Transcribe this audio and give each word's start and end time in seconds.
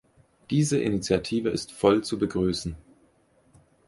Diese 0.49 0.79
Initiative 0.81 1.49
ist 1.51 1.71
voll 1.71 2.03
zu 2.03 2.17
begrüßen. 2.17 2.75